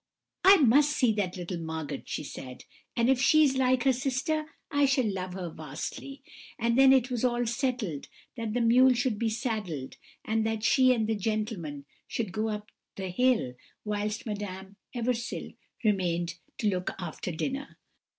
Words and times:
"'I 0.43 0.57
must 0.63 0.89
see 0.97 1.13
that 1.13 1.37
little 1.37 1.59
Margot,' 1.59 2.01
she 2.05 2.23
said, 2.23 2.63
'and 2.95 3.07
if 3.07 3.21
she 3.21 3.43
is 3.43 3.55
like 3.55 3.83
her 3.83 3.93
sister, 3.93 4.47
I 4.71 4.87
shall 4.87 5.05
love 5.05 5.33
her 5.35 5.51
vastly;' 5.51 6.23
and 6.57 6.75
then 6.75 6.91
it 6.91 7.11
was 7.11 7.21
settled 7.55 8.07
that 8.35 8.55
the 8.55 8.61
mule 8.61 8.95
should 8.95 9.19
be 9.19 9.29
saddled, 9.29 9.97
and 10.25 10.43
that 10.43 10.63
she 10.63 10.91
and 10.91 11.05
the 11.07 11.13
gentlemen 11.13 11.85
should 12.07 12.31
go 12.31 12.49
up 12.49 12.71
the 12.95 13.09
hill, 13.09 13.53
whilst 13.85 14.25
Madame 14.25 14.75
Eversil 14.95 15.55
remained 15.83 16.39
to 16.57 16.67
look 16.67 16.89
after 16.97 17.31
dinner. 17.31 17.77